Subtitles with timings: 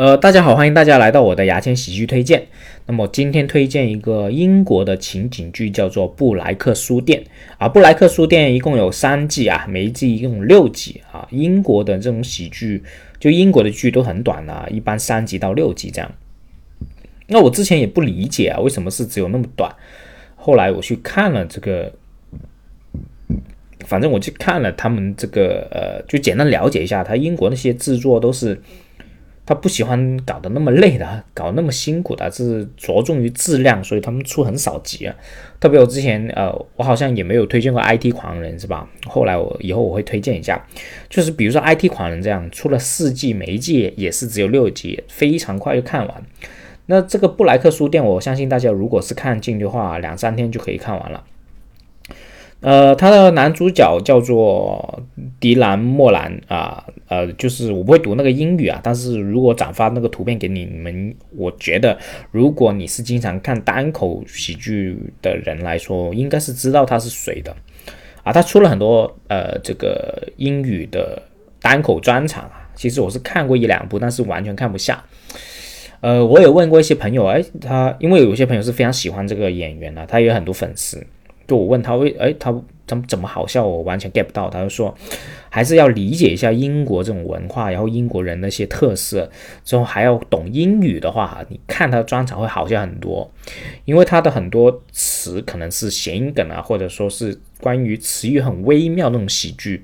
[0.00, 2.46] 呃，大家好，欢迎大家来到我的牙签喜剧推荐。
[2.86, 7.22] 那么今天推荐一个英国的情景剧，叫做《布莱克书店》
[7.58, 7.68] 啊。
[7.68, 11.28] 布莱克书店一共有三季啊，每一季一共有六集啊。
[11.30, 12.82] 英国的这种喜剧，
[13.18, 16.10] 就英国的剧都很短啊，一般三集到六集这样。
[17.26, 19.70] 那我之前也不理解啊，为什么是只有那么短？
[20.34, 21.92] 后来我去看了这个，
[23.80, 28.58] 反正我去看了他们这个呃，就简单了解一下，他英国那些制作都是。
[29.50, 35.16] 他不喜欢搞得那么累的，搞那么辛苦的，是着重于质量，所以他们出很少集啊。
[35.58, 38.88] 特别我之前呃，我好像也没有推荐过 IT 狂人是吧？
[39.08, 40.64] 后来我以后我会推荐一下，
[41.08, 46.22] 就是比如说 IT 狂人这样出了四季，每一季也是只有六集，非常快就看完。
[46.86, 51.24] 那这个布莱克书店，我相信大家如果是看进的话，两三天就可以看完了。
[52.60, 55.02] 呃，他的男主角叫做
[55.40, 61.98] 迪兰莫兰啊，呃，就是我不会读那个英语啊，但是如果转发那个图片给你们，我觉得
[62.30, 67.56] 如果你是经常看单口喜剧的人来说，应该是知道他是谁的
[68.22, 68.30] 啊。
[68.30, 71.22] 他出了很多呃这个英语的
[71.62, 75.02] 单口专场啊，其实我是看过一两部，但是完全看不下。
[76.02, 81.02] 呃，我有问过一些朋友，哎，他因为有些朋友是非常喜欢这个演员的，他有很多粉丝。
[81.50, 82.54] 就我问他为哎他
[82.86, 84.48] 怎么怎么好笑，我完全 get 不到。
[84.48, 84.94] 他就说
[85.48, 89.28] 还是要理解一下英国这种文化，然后英国人那些特色，
[89.64, 93.28] 之后还要懂英语的话，你看他的专场会好笑很多。
[93.84, 99.82] 因为他的很多词可能是谐音梗啊，或者说是关于词语很微妙那种喜剧，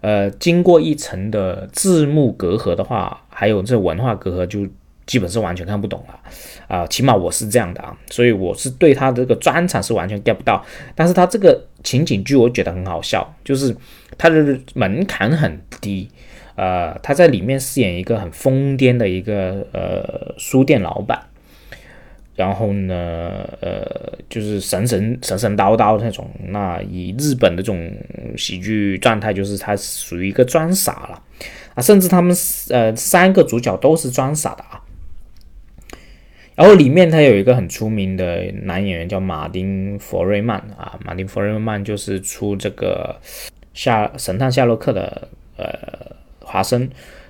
[0.00, 4.66] 呃，经过一层的字幕隔阂的话，还有这文化隔阂就。
[5.10, 6.20] 基本是完全看不懂了，
[6.68, 13.74] 啊，起码我是这样的啊，所以我是对他这个专场是完全 get 不到，但是他这个情景剧我觉得很好笑，就是
[14.16, 16.08] 他的门槛很低，
[16.54, 21.20] 呃，他在里面饰演一个很疯癫的一个呃书店老板，
[22.36, 22.94] 然后呢，
[23.60, 27.92] 呃，就是神神神神叨叨那种，那以日本的这种
[28.36, 31.20] 喜剧状态，就是他属于一个装傻了，
[31.74, 32.32] 啊，甚至他们
[32.68, 34.80] 呃三个主角都是装傻的啊。
[36.60, 43.18] 然后里面他有一个很出名的男演员叫马丁·佛瑞曼啊，马丁·佛瑞曼就是出这个
[43.72, 45.26] 夏神探夏洛克的
[45.56, 45.66] 呃
[46.44, 46.86] 华生，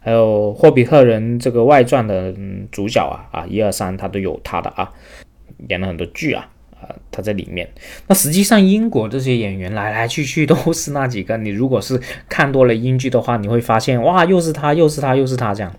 [0.00, 2.34] 还有霍比特人这个外传的
[2.70, 4.92] 主角啊啊一二三他都有他的啊，
[5.70, 6.46] 演了很多剧啊
[6.78, 7.66] 啊他在里面。
[8.06, 11.98] 那实际上英国这些演员来来去去都是那几个，你如果是
[12.28, 15.74] 看多了英剧的话，你会发现哇又是他又是他又是他这样。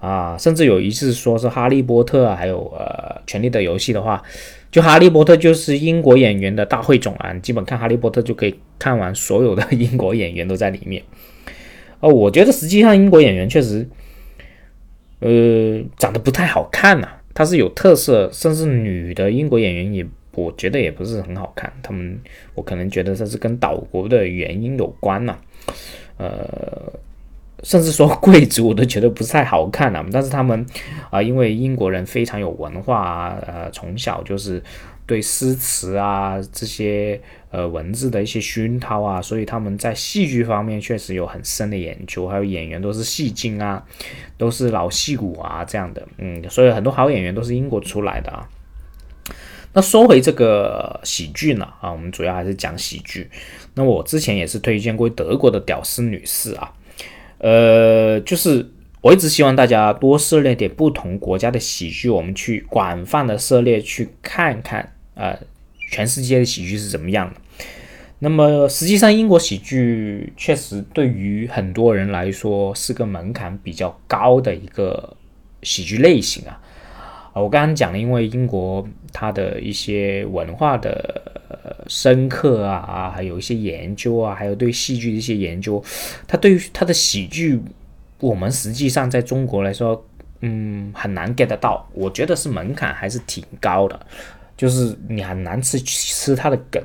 [0.00, 4.22] 啊，甚至有一次说是哈利波特啊，还有呃，权力的游戏的话，
[4.70, 11.02] 就哈利波特就是英国演员的大汇总啊，基本看哈利波特就可以看完所有的英国演员都在里面。
[11.98, 13.88] 哦， 我觉得实际上英国演员确实，
[15.18, 20.06] 呃，长得不太好看呐，他是有特色，甚至女的英国演员也，
[20.36, 21.72] 我觉得也不是很好看。
[21.82, 22.16] 他们，
[22.54, 25.36] 我可能觉得这是跟岛国的原因有关呐，
[26.18, 26.92] 呃。
[27.64, 30.64] 甚至说贵族我都觉得不太好看啊， 但是他们
[31.10, 34.62] 啊，因为英国人非常有文化啊，呃，从小就是
[35.06, 37.20] 对诗词啊这些
[37.50, 43.82] 呃文字的一些熏陶啊，所以他们在戏剧方面确实有很深的研究，还有演员都是戏精啊，
[44.36, 48.48] 都是老戏骨啊这样的，嗯，所以很多好演员都是英国出来的啊。
[49.74, 53.30] 那说回这个喜剧呢，啊，我们主要还是讲喜剧。
[53.74, 56.72] 那我之前也是推荐过德国的屌丝女士啊。
[57.38, 58.68] 呃，就是
[59.00, 65.38] 我一直希望大家多涉猎点不同国家的喜剧，我们去广泛的涉猎去看看，呃，
[65.90, 67.40] 全世界的喜剧是怎么样的。
[68.20, 75.16] 那么实际上，英国喜剧确实对于很多人来说是个门槛比较高的一个
[75.62, 76.60] 喜剧类型啊。
[77.40, 81.22] 我刚刚讲了，因为英国它的一些文化的
[81.86, 85.82] 深刻啊啊，还有一些研究啊，还有对戏剧的一些研究，
[86.26, 87.60] 它对于它的喜剧，
[88.20, 90.04] 我们实际上在中国来说，
[90.40, 91.88] 嗯，很难 get 到。
[91.92, 93.98] 我觉得是门槛还是挺高的，
[94.56, 96.82] 就是你很难吃吃它的梗。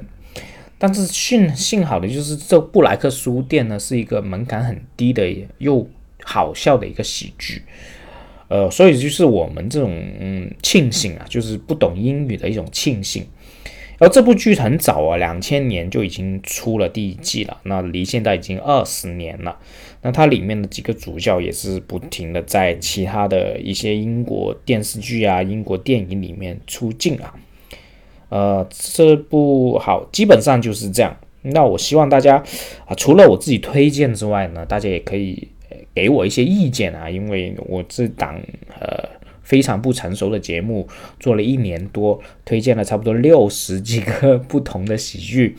[0.78, 5.88] 但是幸幸好的就是这布莱克书店呢，是一个门槛很低的又
[6.24, 7.64] 好笑的一个喜剧。
[8.54, 13.26] 呃，所以就是我们这种嗯庆幸啊，就是不懂英语的一种庆幸。
[13.98, 19.58] 然后这部剧很早啊，两千年就已经出了第一季了，那离现在已经二十年了。
[20.04, 27.34] 那它里面的几个主角也是不停的在其他的一些英国电视剧啊、英国电影里面出镜啊。
[28.30, 31.18] 呃，这部好，基本上就是这样。
[31.42, 32.36] 那我希望大家
[32.86, 35.48] 啊，除了我自己推荐之外呢，大家也可以。
[35.94, 38.40] 给我一些意见啊，因为我这档
[38.80, 39.10] 呃
[39.42, 40.88] 非常不成熟的节目
[41.20, 45.56] 做了一年多，推荐了差不多六十几个不同的喜剧，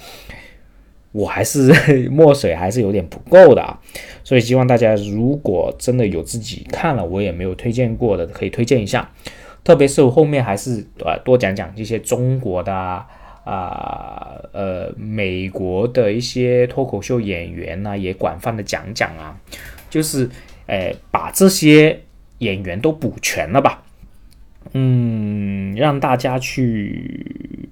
[1.12, 1.72] 我还是
[2.10, 3.78] 墨水还是有点不够的啊，
[4.24, 9.12] 所以希望大家如果真的有自己看了我也没有推荐过的，可以推荐一下，
[9.62, 13.06] 特别是我后面还是呃多讲讲这些中国的啊。
[13.44, 19.38] 啊，呃，美国的一些脱口秀演员呢，也广泛的讲讲啊，
[19.90, 20.28] 就是，
[20.66, 22.00] 呃，把这些
[22.38, 23.82] 演员都补全了吧，
[24.72, 27.68] 嗯，让大家去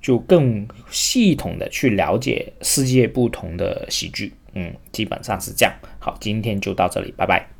[0.00, 5.74] 就更系统的去了解世界不同的喜剧，嗯，基本上是这样。
[5.98, 7.57] 好，今天就到这里，拜拜。